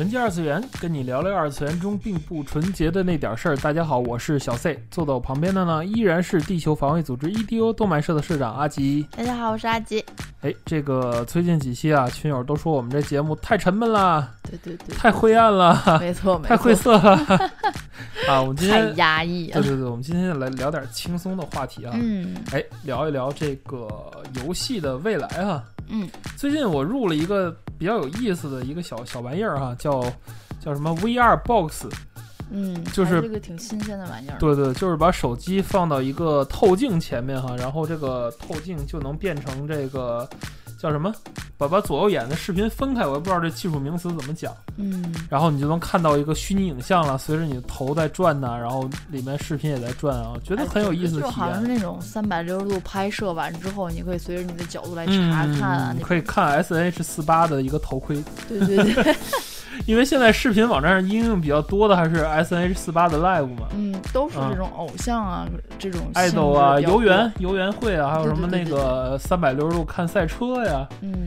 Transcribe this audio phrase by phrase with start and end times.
[0.00, 3.56] 纯洁二次元，跟你聊聊二次元中并不纯洁的那点事儿。
[3.58, 9.06] 大家好，我是小 C，坐在我旁边的呢依然是地球防卫组织 EDO 动漫社的社长阿吉。
[9.14, 10.02] 大家好，我是阿吉。
[10.40, 17.10] 哎，这个最近几期啊，群友都说我们这节目太沉闷了，对对对，太灰暗了，没错，太晦涩了
[18.26, 18.40] 啊！
[18.40, 21.92] 我们今天太压抑对对对，我们今天来聊点轻松的话题啊。
[21.94, 23.86] 嗯，哎，聊一聊这个
[24.42, 25.62] 游戏的未来哈。
[25.90, 30.02] 嗯，最近我入了一个比较有意思的一个小小玩意儿哈，叫
[30.60, 31.86] 叫什么 VR Box。
[32.52, 34.36] 嗯，就是这个挺新鲜的玩意儿。
[34.38, 40.28] 对对，就是把手机放到一个透镜前面哈，然后这个透镜就能变成这个
[40.80, 41.12] 叫什么？
[41.58, 44.56] 把把左右眼的视频分开，我也不知道这技术名词怎么讲。
[44.78, 51.68] 嗯，然后你就能看到一个虚拟影像了，随着你的头在转呐，然后里面视频也在转啊，觉得很有意思的体就好像是。
[51.68, 55.94] 那种三百六十度拍摄完之后，你可以随着你的角度来查嗯，看啊。
[56.02, 58.16] 可以看 S H 四八的一个头盔，
[58.48, 59.16] 对对对，
[59.86, 65.46] 因为现在视频网站上应用比较多的还是 S N H 四八的 Live 嘛，嗯，都是这种偶像啊，
[65.78, 71.24] 这种爱豆啊、游园、游园会啊，还有什么那个三百六十度看赛车呀，嗯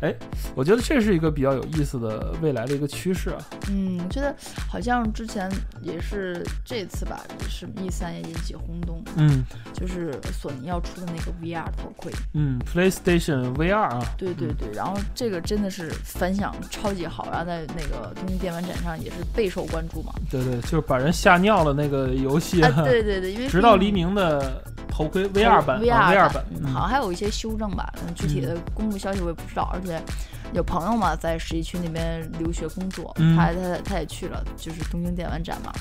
[0.00, 0.14] 哎
[0.54, 3.38] 我觉得这是一个比较有意思的未来的一个趋势啊。
[3.70, 4.34] 嗯，我觉得
[4.68, 5.50] 好像之前
[5.80, 12.12] 也是这次吧，是 E 三也引起轰动，嗯就是索尼要出的那个 VR 头盔。
[12.34, 20.12] 嗯，PlayStation VR 啊，对对对，然后这个真的是反响超级好，然后在那个东京电玩展上也是备受关注嘛。
[20.30, 30.00] 对对，就是把人吓尿了那个游戏啊， 对对对，因为直到黎明的头盔 VR 版，VR 啊 VR 版好像还有一些修正吧，嗯，具体的公布消息我也不知道，而且
[30.52, 33.36] 有朋友嘛在十一区那边留学工作，嗯。
[33.36, 35.72] 他他他也去了，就是东京电玩展嘛，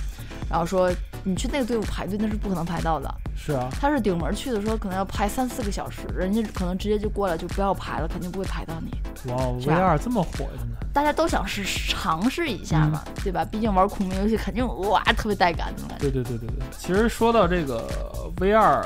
[0.54, 0.92] 然后说
[1.24, 9.32] 你去那个队伍排队那是不可能排到的，是啊，他是顶门去的时候可能要排三四个小时，人家可能直接就过来就不要排了，肯定不会排到你。
[9.32, 10.88] 哇，VR 这么火现在。
[10.94, 13.44] 大家都想试尝试一下嘛，对吧？
[13.44, 16.12] 毕竟玩恐怖游戏肯定哇特别带感那种感觉。
[16.12, 17.90] 对对对对对，其实说到这个
[18.38, 18.84] VR，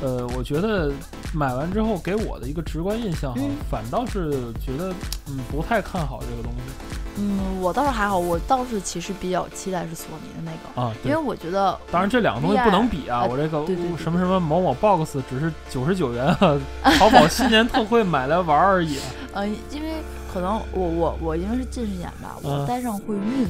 [0.00, 0.90] 呃，我觉得
[1.34, 4.90] 买完之后给我的一个直观印象哈，嗯反倒是觉得
[5.28, 10.92] 嗯不太看好这个东西嗯，我倒是还好，我倒是其实比较期待是索尼的那个，啊。
[11.04, 13.64] 因为，我觉得当然这两个东西不能比啊我这个
[13.96, 16.58] 什么什么某某 box 只是九十九元啊，
[16.98, 18.98] 淘宝新年特惠买来玩而已。
[19.32, 23.48] 呃，因为可能我我我因为是近视眼吧，我嗯戴上会晕，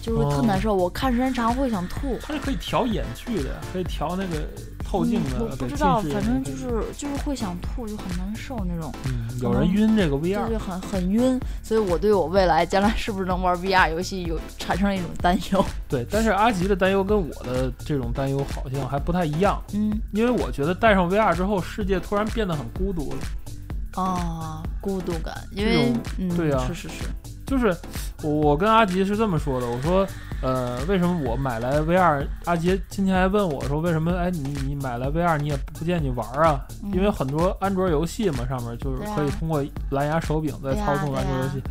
[0.00, 2.18] 就是会特哦难受，我看时间长会想吐。
[2.22, 4.44] 它是可以调眼距的，可以调那个
[4.92, 15.64] 透镜的，嗯、我不知道，反正就是就是会想吐，就很难受那种，嗯，有人晕这个 VR，是很很晕，所以我对我未来将来是不是能玩 VR 游戏有产生了一种担忧。
[15.88, 24.02] 对，但是阿吉的担忧跟我的这种担忧好像还不太一样，嗯因为我觉得戴上 VR 之后，世界突然变得很孤独了。
[24.02, 27.04] 啊，孤独感，因为嗯，对啊是是是，
[27.52, 27.76] 就是
[28.22, 30.06] 我我跟阿吉是这么说的，我说，
[30.40, 32.26] 呃，为什么我买来 VR？
[32.46, 34.10] 阿吉今天还问我说，为什么？
[34.16, 36.64] 哎，你你买来 VR，你也不见你玩啊？
[36.82, 41.62] 嗯因为很多安卓游戏嘛，上面就是可以通过蓝牙手柄在操纵安卓游戏。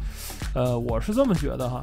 [0.53, 1.81] 呃，我是这么觉得哈，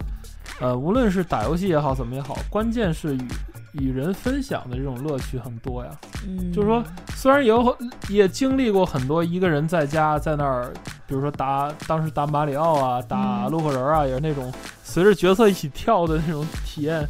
[0.60, 3.28] 呃，无论是打游戏也好，怎么也好，关键是与
[3.72, 5.90] 与人分享的这种乐趣很多呀。
[6.26, 6.82] 嗯，就是说，
[7.14, 7.76] 虽然有
[8.08, 10.72] 也经历过很多一个人在家在那儿，
[11.06, 14.52] 比如说打当时打马里奥啊，打嗯洛克人啊，也是那种
[14.82, 17.06] 随着角色一起跳的那种体验，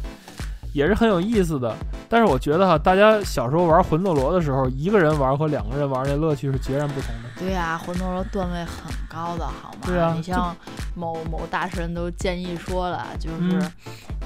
[0.79, 1.75] 也是很有意思的。
[2.07, 7.29] 但是我觉得哈，大家小时候玩魂斗罗的时候，一个人玩和两个人玩那乐趣是截然不同的。
[7.37, 9.79] 对呀、魂斗罗段位很高的，好吗？
[9.85, 10.55] 对啊你像
[10.95, 13.71] 某某大神都建议说了，就是嗯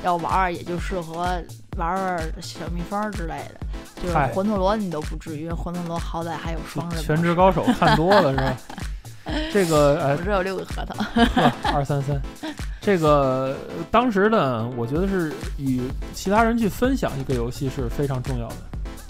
[0.03, 1.43] 要玩儿也就适合玩
[1.77, 8.57] 玩小蜜蜂之类的，就是魂斗罗你都不至于，因为魂斗罗好歹还有双人全职高手看多了是吧？
[9.51, 10.95] 这个哎我，这有六个核桃。
[11.73, 12.21] 二三三，
[12.83, 15.81] 这个呃当时呢，我觉得是与
[16.13, 18.55] 其他人去分享一个游戏是非常重要的。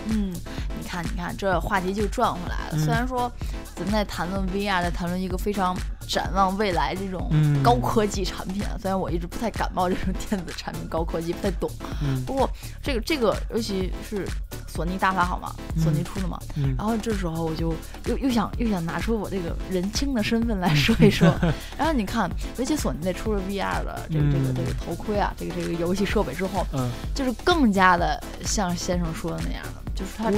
[0.09, 0.31] 嗯，
[0.77, 2.73] 你看，你看，这话题就转回来了。
[2.73, 3.31] 嗯虽然说
[3.73, 5.73] 咱们在谈论 VR，在谈论一个非常
[6.07, 11.71] 展望未来这种嗯高科技产品，虽然我一直不太感冒这种电子产品高科技，不太懂。
[12.03, 12.49] 嗯不过
[12.81, 14.27] 这个这个，尤其是
[14.73, 15.53] 索尼大法好吗？
[15.77, 16.39] 索尼出的嘛。
[16.55, 17.73] 嗯然后这时候我就
[18.05, 21.27] 又又想又想拿出我这个人轻的身份来说一说。
[21.77, 30.31] 然后你看，尤其索尼那出了 VR 的这个这个嗯这个头盔啊，这个这个游戏设备之后，嗯，就是更加的像先生说的那样的，就是它。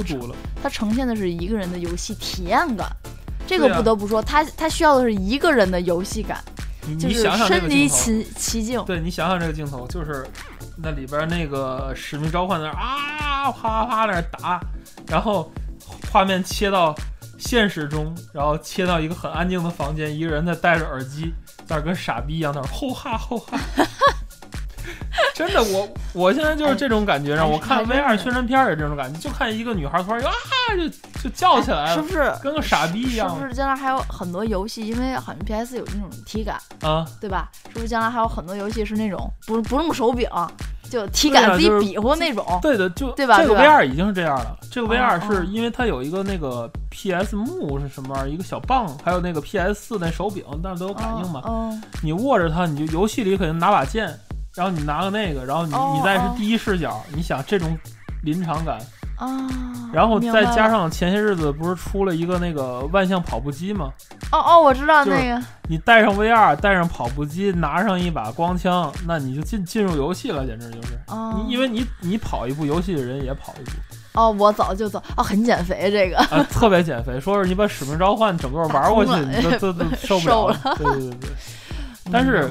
[0.62, 2.90] 它呈现的是一个人的游戏体验感。
[3.46, 6.42] 这个不得不说，它它需要的是一个人的游戏感，
[6.98, 8.82] 就是身临，其其境。
[8.84, 10.26] 对你想想这个镜头，就是
[10.76, 14.60] 那里边那个使命召唤那儿啊啪啪啪那儿打，
[15.08, 15.50] 然后
[16.10, 16.94] 画面切到
[17.38, 21.32] 现实中，然后切到一个很安静的房间，一个人在戴着耳机，
[21.66, 23.58] 在那跟傻逼一样，在那儿吼哈吼哈。
[25.34, 30.32] 真的，我我现在就是这种感觉，让我看 VR 宣传片儿也这种感觉，就看一个女孩突然就啊
[30.76, 30.88] 就
[31.22, 32.32] 就叫起来了，是不是？
[32.42, 37.04] 跟个傻逼一样是不是将来还有很多游戏，因为好像 PS 有那种体感，啊！
[37.20, 37.50] 对吧？
[37.68, 40.28] 是不是将来还有很多游戏是那种不不用手柄，
[40.90, 42.44] 就体感自己就是比划那种？
[42.62, 44.56] 对的，就对吧这个 VR 已经是这样了。
[44.70, 51.42] 这个 VR 哦是因为它有一个那个 PS 木是什么玩意儿，一个小棒，还有那个 PS 四那手柄，但是都有感应嘛。
[51.46, 54.12] 嗯，你握着它，你就游戏里肯定拿把剑，
[54.54, 57.76] 然后你拿个那个，然后你、哦你再是哦第一视角，你想这种
[58.22, 58.78] 临场感，
[59.16, 59.48] 啊，
[59.92, 63.90] 然后再加上前些日子不是出了一个那个万向跑步机吗？
[64.30, 70.98] 哦哦，我知道那个，你带上 VR，带上跑步机，拿上一把光枪，那你就进进入游戏了，简直就是。
[71.08, 73.70] 哦你因为你你跑一步，游戏的人也跑一步。
[74.14, 80.58] 哦，我早就走哦，很减肥这个，啊，特别减肥，说是你把《使命召唤》整个玩过去， 你就都都受不 瘦了。
[80.78, 81.30] 对对对对，
[82.12, 82.50] 但是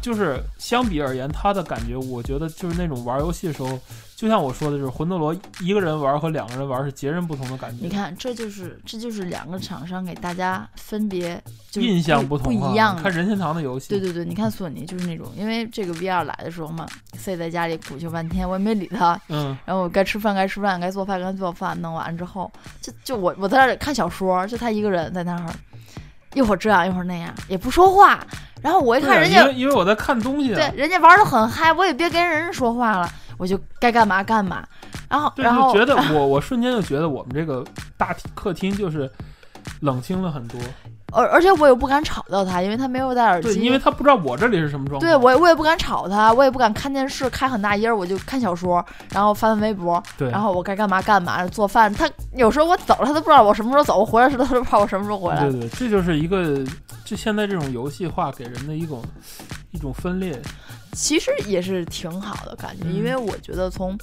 [0.00, 3.78] 就是相比而言，他的感觉，我觉得就是那种玩游戏的时候，
[4.16, 7.78] 就像我说的，就是魂斗罗一个人玩和两个人玩是截然不同的感觉。
[7.80, 13.02] 你看，这就是这就是两个厂商给大家分别就是印象不同啊一样的。
[13.02, 19.20] 看任天堂的游戏，对对对，你看索尼就是那种，因为这个 VR 来的时候嘛，塞在家里苦求半天，我也没理他。
[19.28, 22.50] 嗯，然后我该吃饭该吃饭，该做饭该做饭，弄完之后，
[22.80, 25.54] 就就我我在那里看小说，就他一个人在那儿，
[26.34, 28.24] 一会儿这样一会儿那样，也不说话。
[28.62, 34.64] 然后我一看人家因为因为我在看东西对啊，人家玩的很嗨，我也别跟人说话了，我就该干嘛干嘛。
[35.08, 37.62] 然后，然后就觉得我我瞬间就觉得我们这个
[37.98, 39.10] 大厅客厅就是
[39.80, 40.58] 冷清了很多。
[41.12, 43.60] 而而且我也不敢吵到他，因为他没有戴耳对，机。
[43.60, 45.00] 因为他不知道我这里是什么状况。
[45.00, 51.92] 对我也我也不敢吵他，我也不敢看电视开很大音儿，我就看小说，然后翻翻微博，对，然后我该干嘛干嘛，做饭。
[51.92, 55.42] 他有时候我走了，他都不知道我什么时候走，我回来时他都不知道我什么时候回来。
[55.50, 56.64] 对对，这就是一个，
[57.04, 59.02] 就现在这种游戏化给人的一种
[59.70, 60.40] 一种分裂。
[60.92, 63.96] 其实也是挺好的感觉，嗯因为我觉得从，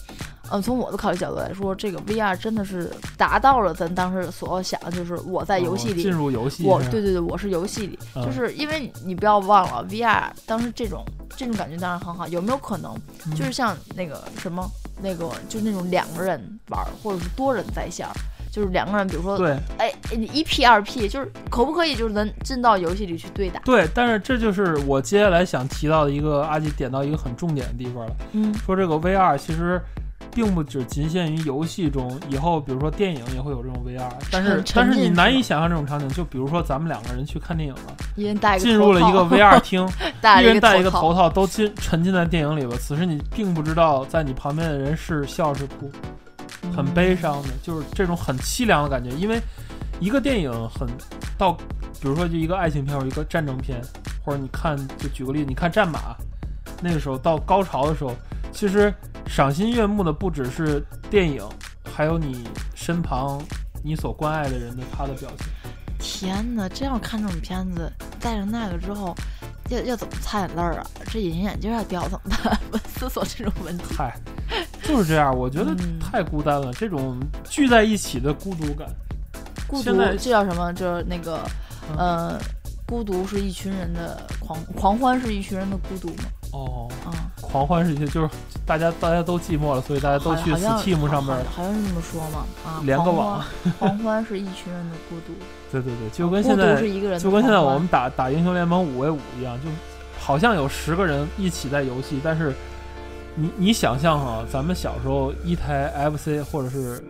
[0.52, 11.04] 呃，从我的考虑角度来说，这个 VR 真的是达到了咱当时所想的，就是我在游戏里，哦进入游戏，我对对对，我是游戏里，嗯就是因为你不要忘了 VR 当时这种
[11.36, 14.70] 这种感觉当然很好，有没有可能嗯就是像那个什么
[15.02, 18.14] 那个就那种两个人玩儿，或者是多人在线儿，
[18.52, 23.60] 就是两个人，比如说对哎一 P 二 P，就是可不可以就是能进到游戏里去对打？
[23.62, 29.80] 对，但是这就是我接下来想提到的一个阿吉点到一个很重点的地方了，嗯说这个 VR 其实。
[30.32, 39.88] 并不只仅限于游戏中，以后比如说电影也会有这种 VR，但是但是你难以想象这种场景，就比如说咱们两个人去看电影了，一人戴一个进入了一个 VR 厅，
[40.40, 42.78] 一人戴一个头头套，都进沉浸在电影里了。
[42.78, 45.92] 此时你并不知道在你旁边的人是笑是哭，
[46.76, 49.10] 很悲伤的，就是这种很凄凉的感觉。
[49.18, 49.40] 因为
[50.00, 50.88] 一个电影很
[51.38, 53.82] 到，比如说就一个爱情片或者一个战争片，
[54.24, 56.00] 或者你看，就举个例子，你看《战马》，
[56.82, 58.16] 那个时候到高潮的时候，
[58.52, 58.94] 其实
[59.30, 61.48] 赏心悦目的不只是电影，
[61.96, 63.40] 还有你身旁
[63.84, 65.48] 你所关爱的人的他的表情。
[66.00, 66.68] 天哪！
[66.68, 69.16] 真要看这种片子，戴上那个之后，
[69.70, 70.88] 要要怎么擦眼泪儿啊？
[71.12, 72.60] 这隐形眼镜要掉怎么办？
[72.72, 73.84] 我思索这种问题。
[73.96, 74.18] 嗨，
[74.82, 78.88] 就是这样，我觉得嗯太孤单了，这种聚在一起的孤独感。
[79.68, 80.74] 孤独这叫什么？
[80.74, 81.48] 就是那个，
[81.92, 82.40] 嗯呃，
[82.88, 86.24] 孤独是一群人的狂狂欢是一群人的孤独吗？
[86.54, 88.30] 哦，啊，狂欢是一些，就是
[88.66, 92.46] 大家大家都寂寞了，所以大家都去 Steam 上面好，好像是这么说嘛。
[92.64, 93.44] 啊，连个网，
[93.80, 95.34] 狂欢是一群人的孤独，
[95.72, 99.70] 对对对，就跟现在独是一个人就跟现在我们打打英雄联盟五 v 五一样，就
[100.20, 102.54] 好像有十个人一起在游戏，但是
[103.36, 107.04] 你你想象哈，咱们小时候一台 FC 或者是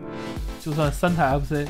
[0.60, 1.66] 就算三台 FC，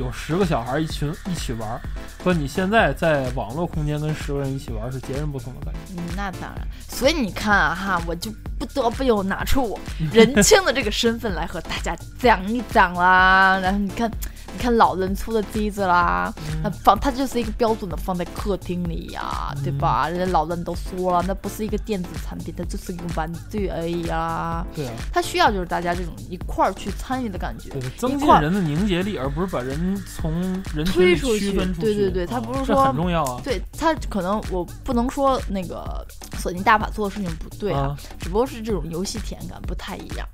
[0.00, 1.78] 有十个小孩一群一起玩儿，
[2.24, 5.92] 和你现在在网络空间跟十个人一起玩儿是截然不同的感觉。
[5.98, 6.66] 嗯，那当然。
[6.88, 9.78] 所以你看啊哈，我就不得不又拿出我
[10.10, 13.58] 人轻的这个身份来和大家讲一讲啦。
[13.62, 14.10] 然后你看，
[14.52, 20.08] 你看老人出的机子啦，那嗯放它就是一个标准的放在客厅里呀、对吧？
[20.08, 24.66] 人家老人都说了，那不是一个电子产品，它就是一个玩具而已啊。
[24.74, 30.32] 对啊，它需要就是大家这种一块儿去参与的感觉对，增进人的凝结力，而不是把人从
[30.74, 31.52] 人推出去。
[31.52, 33.40] 对对对它不是说很重要啊。
[33.44, 36.04] 对它可能我不能说那个
[36.38, 40.26] 索尼大法做的事情不对啊，啊，只不过是这种游戏体验感不太一样。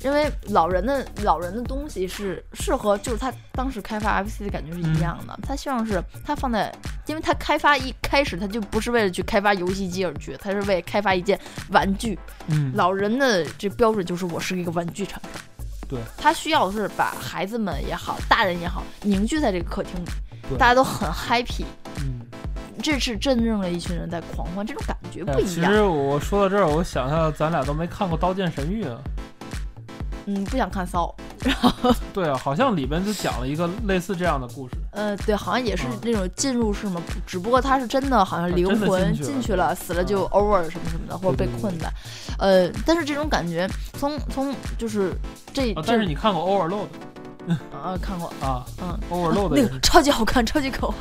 [0.00, 5.38] 因为老人的老人的东西是适合，就是他当时开发 FC 的感觉是一样的。
[5.42, 6.72] 他希望是他放在，
[7.06, 11.38] 因为他开发一开始他就不是为了去开发游戏机而去，他是为开发一件
[11.70, 12.18] 玩具。
[12.46, 15.32] 嗯，老人的这标准就是我是一个玩具厂商。
[15.88, 20.08] 对，他需要的是把孩子们也好，大人也好，凝聚在这个客厅里，
[20.58, 21.64] 大家都很 happy。
[21.96, 22.20] 嗯。
[22.80, 25.72] 这是真正的一群人在狂欢，这种感觉不哎，一样。
[25.72, 29.00] 其实我说到这儿，我想象咱俩都没看过《刀剑神域》啊。
[30.28, 31.12] 嗯，不想看骚。
[31.42, 34.74] 然 后对啊，好像里边就讲了一个类似这样的故事。
[34.92, 41.90] 呃，对，好像也是嗯那种进入式嘛，只不过他是真的，好像灵魂进去了进去了，死了就 over 什么什么的，或者被对对困的。
[42.38, 45.14] 呃，但是这种感觉，从从就是
[45.54, 46.86] 这啊，这但是你看过 Overload
[47.72, 50.96] 啊看过， 啊嗯，？Overload 那个超级好看，超级可玩。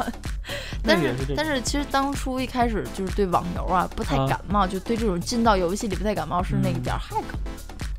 [0.84, 1.36] 那但是个也是这个。
[1.36, 7.24] 但是其实当初一开始就是对网游啊不太啊感冒，就对这种进到游戏里不太感冒，是那个嗯点儿 hack，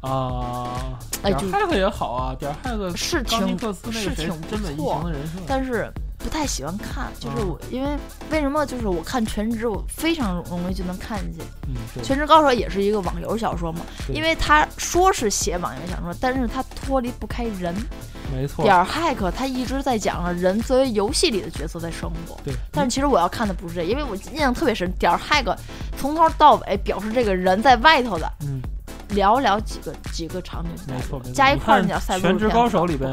[0.01, 5.41] 啊，哎就点儿 hack 也好啊，点儿 hack 是挺克斯挺不真本的人设。
[5.47, 7.97] 但是不太喜欢看，就是啊我因为
[8.31, 11.45] 为什么就是我看全职，我非常容易就能看进去。
[11.69, 11.75] 嗯，
[12.05, 13.81] 全职高手也是一个网游小说嘛，
[14.13, 17.75] 因为他说是写网游小说，但是他脱离不开人。
[18.33, 18.63] 没错。
[18.63, 25.57] 点儿 hack 他一直在讲了人作为游戏里的角色在生活，对，但是其实我要看的不是这，因为我印象特别深，点儿 hack
[25.97, 28.61] 从头到尾表示这个人在外头的嗯，
[29.11, 33.13] 寥寥几个几个场景在没错没错加一块儿你叫赛博全职高手里边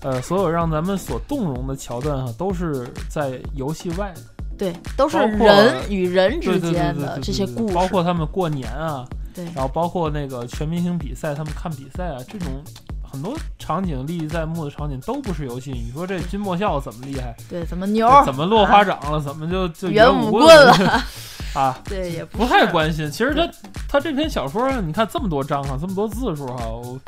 [0.00, 4.14] 呃，所有让咱们所动容的桥段哈，都是在游戏外，
[4.56, 9.04] 对，都是人与人之间的这些故事，包括他们过年啊，
[9.34, 12.62] 对然后包括那个全明星比赛，他们看比赛啊，这种
[13.02, 15.72] 很多场景历历在目的场景都不是游戏。
[15.72, 17.34] 你说这君莫笑怎么厉害？
[17.50, 19.20] 对怎么牛怎么落花掌了？
[19.20, 21.02] 怎么就就圆舞舞棍了？
[21.54, 23.10] 啊，对，也不是太关心。
[23.10, 23.48] 其实他
[23.88, 27.00] 他这篇小说，你看这么多章哈，这么多字数哈，我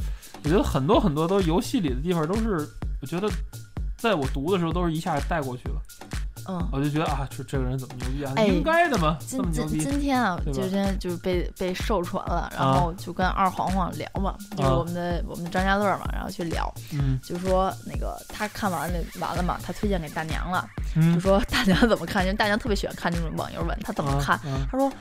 [0.43, 2.67] 我觉得很多很多都游戏里的地方都是，
[3.03, 3.31] 我觉得
[3.99, 5.81] 在我读的时候都是一下带过去了，
[6.49, 6.69] 嗯。
[6.73, 8.33] 我就觉得啊，这这个人怎么牛逼啊？
[8.37, 9.79] 哎应该的嘛，这今今么牛逼。
[9.81, 24.37] 今天啊，就今天就是被被授传了，然啊后就跟二黄黄聊嘛，就是啊我们的我们的张家乐嘛，然后去聊，嗯就说那个他看完了完了嘛，他推荐给大娘了，就嗯，说大娘怎么看，因为大娘特别喜欢看这种网游文，她怎么看？
[24.39, 24.43] 啊？
[24.45, 24.93] 啊他说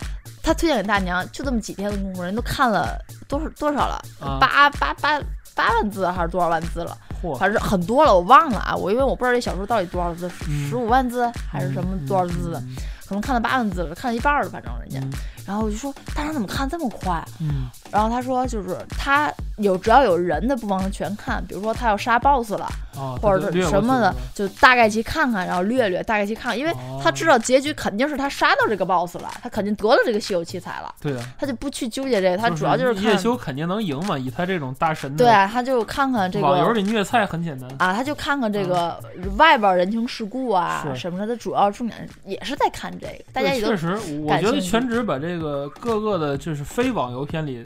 [0.42, 5.20] 他推荐给大娘，就这么几天的功夫，人都看了多少多少了，啊八八八
[5.56, 6.98] 八万字还是多少万字了？
[7.22, 12.76] 嚯，反正很多了，我忘了啊，我因为我不知道这小说到底多少字，嗯十五万字还是什么多少字的，嗯
[13.08, 15.00] 可能看了八万字了，看了一半了，反正人家。
[15.00, 15.12] 嗯
[15.50, 17.26] 然后我就说大家怎么看这么快？
[17.40, 22.66] 嗯然后他说就是他有只要有人的不帮他全看，比如说他要杀 BOSS 了，
[22.98, 35.26] 啊，或者是什么的，就大概去看看，然后略略大概去看，因为哦他知道结局肯定是他杀到这个 BOSS 了，他肯定得了这个稀有器材了，对啊，他就不去纠结这个，他主要就是叶看，修肯定能赢嘛，以他这种大神的。
[35.26, 36.46] 对，啊他就看看这个。
[36.46, 37.70] 网游里虐菜很简单。
[37.78, 39.02] 啊，他就看看这个
[39.38, 47.64] 外边人情世故啊是什么的，他主要重点也是在看这个，大家确实，我感觉得全职把这个各个的，就是非网游片里，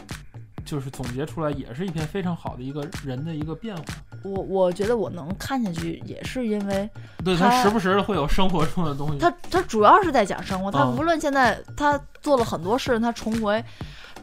[0.66, 3.84] 就是总结出来，也是一篇非常好的一个人的一个变化。
[4.24, 6.90] 我我觉得我能看下去，也是因为
[7.24, 9.20] 对他他时不时的会有生活中的东西。
[9.20, 13.64] 他他主要是在讲生活，他嗯无论现在他做了很多事，他重回。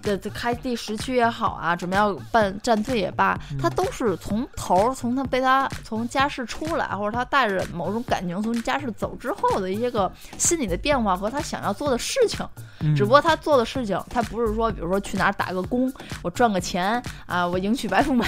[0.03, 12.47] 的的开第十区也好啊，准备要办战队也罢，嗯他都是从头儿从他被他从家世出来，或者他带着某种感情从家世走之后的一些个心理的变化和他想要做的事情。
[12.83, 15.93] 嗯只不过他做的事情，他不是说，比如说去哪儿打个工，
[16.23, 18.25] 我赚个钱啊，我迎娶白富美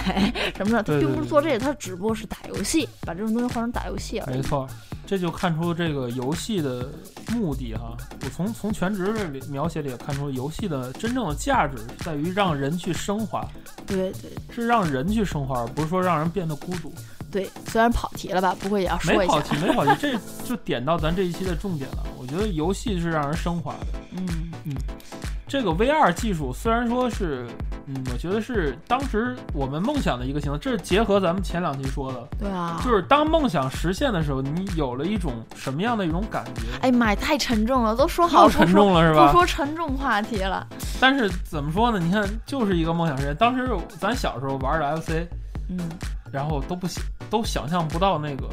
[0.55, 4.37] 什么的，他并不是做这个，他只不过是打游戏，把这种东西换成打游戏而已。
[4.37, 4.69] 没错，
[5.07, 6.87] 这就看出这个游戏的
[7.33, 7.97] 目的哈。
[8.23, 13.47] 我从从全职这里描写里也看出，游戏的真正的价值是在于让人去升华，
[13.87, 16.93] 对对是让人去升华，而不是说让人变得孤独。
[17.31, 19.23] 对，虽然跑题了吧，不过也要说一下。
[19.23, 22.05] 没跑题，没跑题，这就点到咱这一期的重点了。
[22.19, 23.87] 我觉得游戏是让人升华的。
[24.13, 24.75] 嗯嗯，
[25.49, 27.49] 这个 VR 技术虽然说是，
[27.87, 36.63] 嗯，我觉得是当时我们梦想的一个形式，这是结合咱们前两期说的，对啊，就是当梦想实现的时候，你有了一种什么样的一种感觉？
[36.81, 39.27] 哎妈呀，太沉重了，都说好沉重了是吧？
[39.27, 40.67] 不说沉重话题了。
[41.01, 41.99] 但是怎么说呢？
[41.99, 43.35] 你看，就是一个梦想实现。
[43.37, 45.27] 当时咱小时候玩的 FC，
[45.69, 45.79] 嗯，
[46.31, 48.49] 然后都不行，都想象不到那个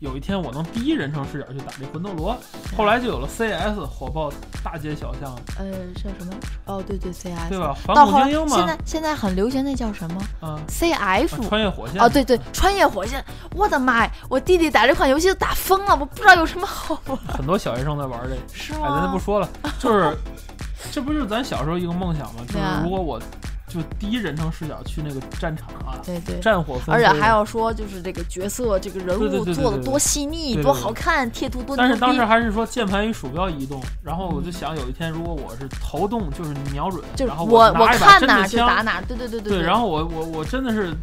[0.00, 2.36] 有一天我能第一人称视角去打这魂斗罗。
[2.76, 5.64] 后来就有了 CS 火爆大街小巷，呃，
[5.96, 6.32] 叫什么？
[6.66, 7.74] 哦，对对，CS，对吧？
[7.84, 10.94] 反恐精英嘛现在，现在很流行那叫什么嗯，CF？
[11.42, 13.24] 啊穿越火线哦，对对，穿越火线，
[13.56, 14.12] 我的妈呀！
[14.28, 18.36] 我弟弟打这款游戏都打疯了，我不知道有什么好玩， 很多小学生在玩这个。
[18.52, 19.18] 是哎，咱就不？
[19.18, 19.48] 说了，
[19.80, 20.16] 就是
[20.92, 22.42] 这不就是咱小时候一个梦想吗？
[22.46, 23.20] 就是如果我
[23.68, 26.40] 就第一人称视角去那个战场啊，对对。
[26.40, 31.76] 战火纷飞，而且还要说，就是这个角色、这个人物做的多细腻、多好看，贴图多。
[31.76, 39.62] 但是当时还是说键盘与鼠标移动，然后我就想有一天如果我是头动就是瞄准，就是然后我拿一把看哪儿真的枪，就打哪，对对对对，对。
[39.62, 40.94] 然后我我我真的是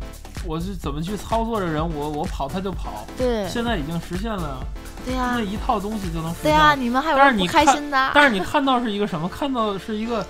[0.45, 4.65] 我是怎么去操作这人，我我跑他就跑，对现在已经实现了，
[5.05, 6.81] 对呀那，一套东西就能实对呀，现。
[6.84, 8.12] 你们还有人不开心的？
[8.13, 9.29] 但是你看到是一个什么？
[9.29, 10.25] 看到是一个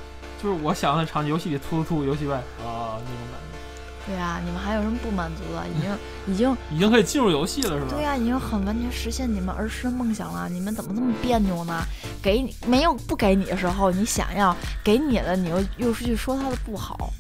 [0.46, 5.66] 就是我想的场景，游戏里突突突，游戏外啊那种感觉，对呀，你们还有什么不满足的？
[5.68, 5.98] 已经
[6.32, 7.88] 已经已经可以进入游戏了，是吧？
[7.90, 10.48] 对呀，已经很完全实现你们儿时的梦想了。
[10.48, 11.82] 你们怎么这么别扭呢？
[12.22, 17.12] 给你没有不给你的时候，你想要给你了，你又又是去说他的不好。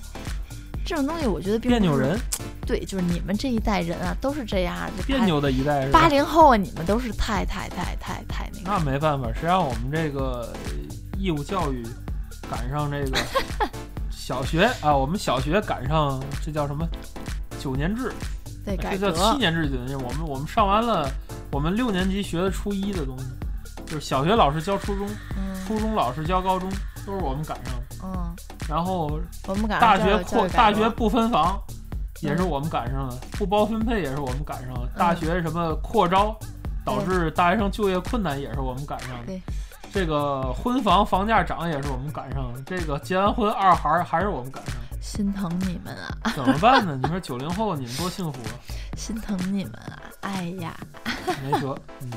[0.85, 2.15] 这种东西，我觉得别扭人，
[2.63, 4.75] 对，就是你们这一代人啊，都是这样。
[4.95, 8.79] 的别扭的一代人八零后啊，你们都是太太太太太那个那。
[8.91, 11.83] 没办法，谁让我们这个呃义务教育
[12.49, 13.17] 赶上这个
[14.09, 14.95] 小学啊？
[14.95, 16.87] 我们小学赶上这叫什么
[17.59, 18.11] 九年制？
[18.65, 19.97] 对，改这叫七年制九年制。
[19.97, 21.09] 我们我们上完了，
[21.51, 23.25] 我们六年级学的初一的东西，
[23.85, 26.69] 就是小学老师教初中，嗯初中老师教高中，
[27.05, 27.81] 都是我们赶上的。
[28.03, 28.35] 嗯，
[28.67, 29.07] 然后
[29.47, 31.61] 我们赶上大学扩大学不分房，
[32.21, 36.35] 也是嗯我们赶上的；不包分配也是我们赶上的；大学什么扩招，
[36.83, 39.41] 导致大学生就业困难也是我们赶上的对。
[39.95, 46.99] 这个婚房房价涨也是我们赶上的，这个结完婚二孩儿还是我们赶上的，心疼你们啊，怎么办呢？
[47.01, 48.59] 你说九零后你们多幸福啊！
[48.97, 50.01] 心疼你们啊！
[50.19, 50.75] 哎呀，
[51.41, 52.11] 没辙，嗯，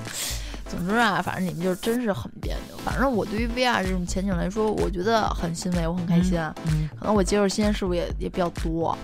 [0.69, 2.77] 总之啊，反正你们就真是很别扭。
[2.85, 6.39] 反正我对于 VR 这种前景来说，我觉得很欣慰，我很开心。
[6.41, 8.97] 啊嗯，可能我接受新鲜事物也也比较多。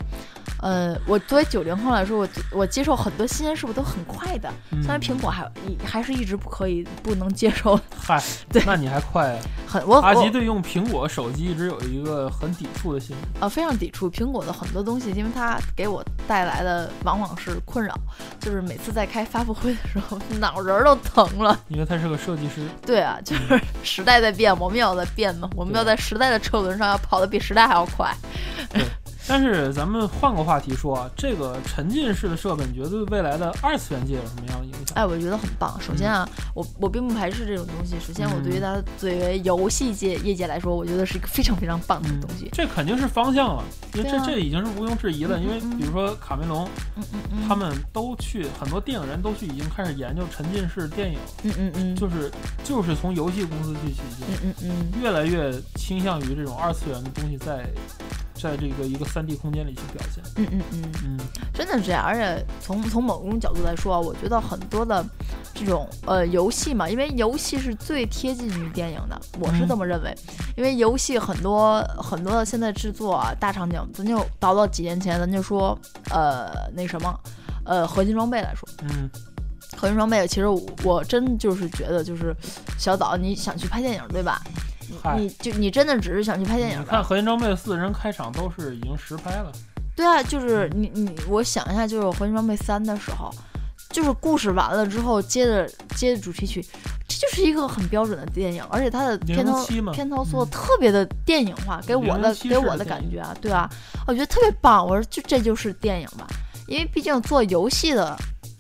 [0.61, 4.51] 呃，我作为九零后来说，我我接受很多新鲜事物都很快的。
[4.71, 9.39] 嗯虽然苹果还一还是一直不可以不能接受， 嗨，对那你还快啊！
[9.67, 17.95] 很我我阿吉对用苹果手机一直有一个很抵触的心理，呃非常抵触苹果的很多东西，因为它给我带来的往往是困扰，
[18.41, 21.59] 就是每次在开发布会的时候， 脑仁儿都疼了。
[21.69, 22.67] 因为他是个设计师。
[22.85, 28.15] 对啊，就是时代在变，我们也要在变嘛，我们要在时代的车轮上要跑得比时代还要快。
[29.27, 34.95] 但是咱们换个话题说啊，这个沉浸式的设备，你觉得对未来的二次元界有什么样的影响？
[34.95, 35.79] 哎，我觉得很棒。
[35.81, 37.97] 首先啊，我我并不排斥这种东西。
[38.01, 42.49] 首先，我对于嗯它作为游戏界业界来说，我觉得是一个非常非常棒的嗯东西。
[42.53, 45.39] 这肯定是方向了，因为这、啊这已经是毋庸置疑了。
[45.39, 52.31] 因为比如说卡梅隆，嗯嗯嗯，他们都去很多电影人都去已经开始研究沉浸式电影，嗯嗯嗯，就是
[52.63, 57.67] 就是从游戏公司去取经，嗯嗯嗯，越来越倾向于这种二次元的东西在
[58.45, 60.23] 在这个一个三 D 空间里去表现。
[60.37, 61.19] 嗯嗯嗯，嗯
[61.55, 62.05] 真的是这样。
[62.05, 65.03] 而且从从某种角度来说啊，我觉得很多的
[65.55, 70.15] 这种呃游戏嘛，因为游戏是最贴近于电影的，我是这么认为。
[70.57, 75.79] 因为游戏很多很多的现在制作啊大场景，咱就倒到几年前，咱就说
[76.11, 77.19] 呃那什么
[77.65, 78.69] 呃合金装备来说。
[78.83, 79.09] 嗯
[79.77, 82.33] 核心装备，其实我我真就是觉得，就是
[82.79, 84.41] 小岛，你想去拍电影对吧？
[85.03, 87.05] 嗨你你就你真的只是想去拍电影你看《的？
[87.05, 89.53] 合金装备四》人开场都是已经实拍了，
[89.97, 93.31] 对啊，就是你你我想一下，就是合金装备三的时候，
[93.91, 96.65] 就是故事完了之后，接着接着主题曲，
[97.09, 103.69] 这就是一个很标准的电影，而且它的片头片头做特别的电影化，给我的给我的感觉啊，对啊，
[104.07, 104.87] 我觉得特别棒。
[104.87, 106.27] 我说就这就是电影吧，
[106.67, 108.17] 因为毕竟做游戏的。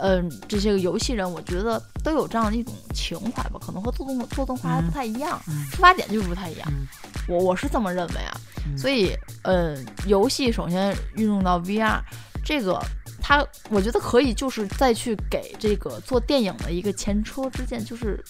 [0.07, 6.69] 嗯，这些个游戏人，我觉得都有这样的一种情怀吧，可能和做动做动画还不嗯太一样，嗯出发点就是不太一样。
[6.71, 6.87] 嗯
[7.27, 8.37] 我我是这么认为啊，
[8.67, 9.75] 嗯所以呃，
[10.07, 11.99] 游戏首先运用到 VR
[12.45, 12.79] 这个，
[13.19, 18.23] 它我觉得可以就是再去给这个做电影的一个前车之鉴，就是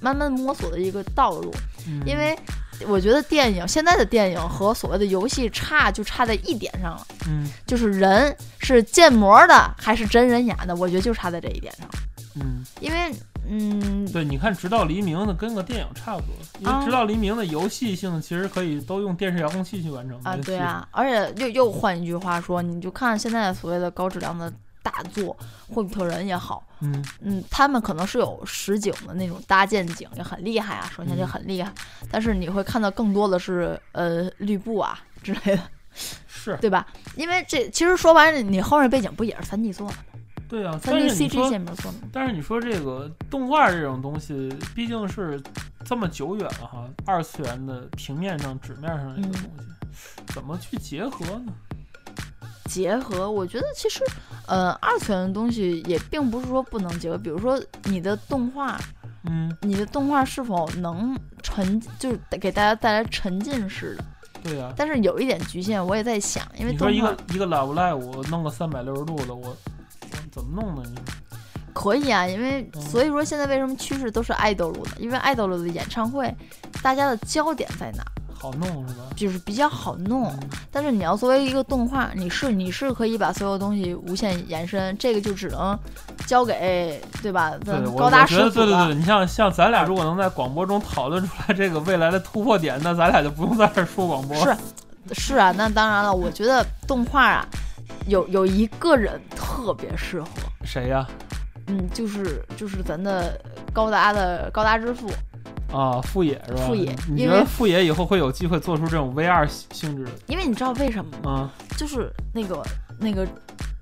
[0.00, 1.52] 慢慢摸索的一个道路，
[1.86, 2.34] 嗯因为。
[2.86, 7.50] 我觉得电影现在的电影和所谓的游戏差就差在一点上了，嗯。
[7.66, 11.88] 就是人是建模的还是真人演的，我觉得就差在这一点上。
[12.36, 13.12] 嗯，因为
[13.48, 16.28] 嗯，对，你看《直到黎明》的跟个电影差不多，
[16.60, 25.36] 因为啊《直到黎明》的游戏性其实可以都用电视遥控器去完成啊，对啊，而且又又换一句话说，你就看现在所谓的高质量的大作，
[25.74, 31.72] 《霍比特人》也好，嗯嗯，他们可能是有实景的那种搭建景，也很厉害啊，首先就嗯很厉害，
[32.10, 35.62] 但是你会看到更多的是呃绿布啊之类的，
[36.26, 36.86] 是，对吧？
[37.16, 39.98] 因为这其实说白了，你后面背景不也是三 D 做的吗？
[40.48, 41.98] 对啊，三但 D 是你 CG 说线没做的。
[42.12, 45.40] 但是你说这个动画这种东西，毕竟是
[45.84, 51.52] 这么久远了哈，二次元的平面上、纸面上的一个东西，怎么去结合呢？
[52.70, 54.04] 结合，我觉得其实，
[54.46, 57.18] 呃，二次元的东西也并不是说不能结合。
[57.18, 58.78] 比如说你的动画，
[59.24, 64.04] 嗯，你的动画是否能沉，就是给大家带来沉浸式的。
[64.42, 69.56] 对呀、但是有一点局限，我也在想，因为你说一个一个 Love Live，我弄个三百六十度的，我我
[70.30, 70.82] 怎么弄呢？
[70.86, 70.98] 你
[71.74, 74.92] 可以啊，因为嗯所以说现在为什么趋势都是爱豆路的？
[74.98, 76.34] 因为爱豆路的演唱会，
[76.82, 78.02] 大家的焦点在哪？
[78.40, 79.02] 好弄是吧？
[79.14, 80.30] 就是比较好弄。
[80.32, 85.76] 嗯但是你要作为一个动画，你是你是可以把所有东西无限延伸，这个就只能
[86.26, 87.52] 交给对吧？
[87.96, 94.36] 高大我觉得师傅对对对，你像像咱俩如果能在广播中讨论出来这个未来的突破点，那咱俩就不用在这儿说广播。
[94.36, 94.56] 是
[95.12, 97.44] 是啊，那当然了，我觉得动画啊，
[98.06, 100.28] 有有一个人特别适合，
[100.64, 101.06] 谁呀？
[101.66, 103.38] 嗯，就是就是咱的
[103.72, 105.08] 高达的高达之父，
[105.72, 106.62] 啊，副野是吧？
[106.66, 110.10] 副野你因为觉得副野以后会有机会做出这种 VR 性质的？
[110.26, 111.30] 因为你知道为什么吗？
[111.30, 112.62] 啊就是那个
[112.98, 113.26] 那个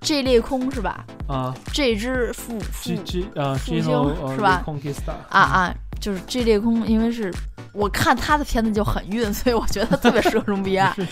[0.01, 1.05] G 裂空是吧？
[1.27, 3.25] 啊，G G 啊复 Gino 兴
[4.23, 4.63] 呃是吧
[5.31, 7.33] 啊啊，就是 G 裂空，因为是
[7.73, 11.07] 我看他的片子就很晕，所以我觉得特别适合用 VR，是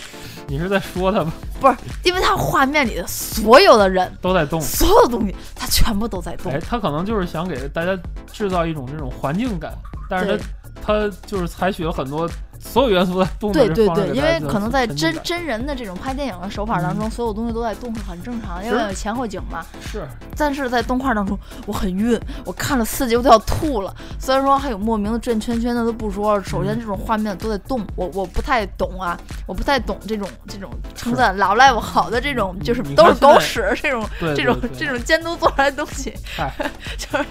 [0.47, 1.33] 你是在说他吗？
[1.59, 4.09] 不是因为他画面里的所有的人。
[4.21, 4.61] 都在动。
[4.61, 6.59] 所有的东西，他全部都在动哎，。
[6.61, 7.97] 他可能就是想给大家
[8.31, 9.73] 制造一种这种环境感，
[10.09, 10.45] 但是对他
[10.81, 19.65] 他就是采取了很多所有元素在动的对对对，因为可能在真真人的这种拍电影的手法当中，所有东西都在动是很正常的，因为有前后景嘛。
[19.81, 20.07] 是。
[20.35, 23.95] 但是在动画当中，我很晕，我看了四集我都要吐了。
[24.19, 34.03] 虽然说还有莫名的转圈圈的都不说了，首先这种画面都在动，我我不太懂啊，我不太懂这种这种称赞老 live 好的这种，就是都是狗屎这种
[34.35, 36.51] 这种这种监督做出来的东西，嗨。
[36.97, 37.25] 就是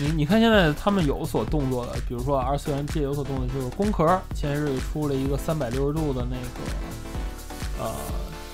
[0.00, 7.94] 你你看现在他们有所动作的，比如说二次元界有所动作，就是工壳前日出了一个三百六十度的那个呃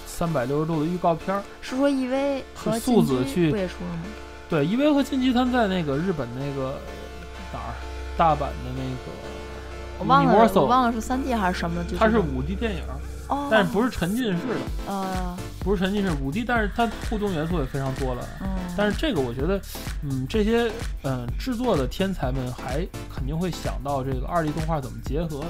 [0.07, 1.42] 三百六十度的预告片儿。
[1.61, 4.03] 是说 EV 和是素子去不也出了吗？
[4.48, 6.74] 对，EV 和金鸡他们在那个日本那个
[7.53, 7.74] 哪儿
[8.16, 9.12] 大阪的那个
[9.98, 12.83] 我忘了我忘了是三 D 还是什么，就是它是五 D 电影，
[13.29, 14.55] 哦，但是不是沉浸式的，
[14.87, 18.24] 呃不是沉浸式五 D，但是它互动元素也非常多了。
[18.40, 19.61] 嗯，但是这个我觉得，
[20.02, 20.70] 嗯，这些
[21.02, 25.44] 嗯制作的天才们还肯定会想到这个二 D 动画怎么结合。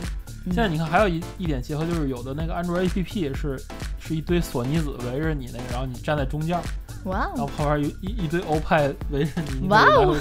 [0.46, 0.52] 嗯。
[0.52, 3.60] 现在你看还有一一点结合，就是有的那个安卓 APP 是
[3.98, 6.58] 是一堆索尼子围着你那个，然后你站在中间，
[7.04, 10.16] 哇然后哦，旁边有一一堆欧派围着你，你哇哦。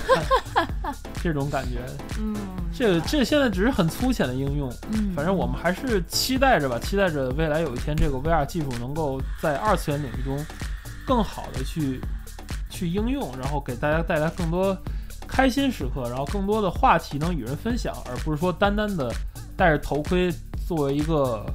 [1.24, 1.80] 这种感觉。
[2.20, 2.36] 嗯，
[2.74, 10.46] 这个这现在只是很粗浅的应用，嗯，反正我们还是期待着吧，期待着未来有一天这个 VR 技术能够在二次元领域中
[11.06, 12.02] 更好的去
[12.78, 14.78] 去应用，然后给大家带来更多
[15.28, 19.12] 开心时刻，然后更多的话题能与人分享，而不是说单单的
[19.56, 20.32] 戴着头盔
[20.68, 21.46] 作为一个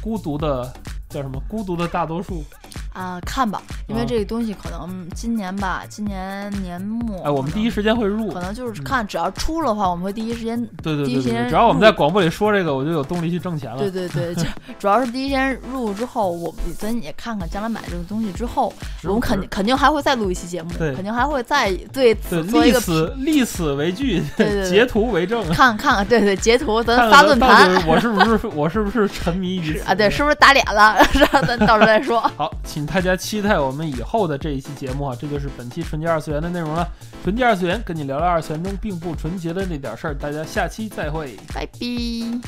[0.00, 0.72] 孤独的
[1.08, 2.44] 叫什么孤独的大多数。
[2.92, 13.78] 啊，看吧，因为啊这个东西可能今年吧，今年年末，哎，我们第一时间会入可，能就是看，只要出了的话，我们会第一时间，对对对对对，第一时间只要我们在广播里说这个，我就有动力去挣钱了。
[13.78, 14.42] 对对对，就
[14.78, 18.72] 主要是第一时间入之后，我咱也看看将来买这个东西之后，
[19.04, 25.44] 我们肯定肯定还会再录一期节目，对肯定还会再对对此做一个立此立此为据，对对对 截图为证。
[25.52, 30.96] 看看看，对对，截图咱发论坛我是不是我是不是沉迷于此啊，对，是不是打脸了？
[31.14, 31.40] 然后？
[31.44, 32.20] 咱到时候再说。
[32.36, 36.88] 好，请大家期待我们以后的这一期节目啊，这就是本期纯洁二次元的内容了。
[37.22, 41.78] 纯洁二次元跟你聊聊二次元中并不纯洁的那点事儿，大家下期再会，拜拜。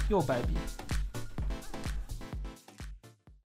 [0.08, 1.05] 又拜比。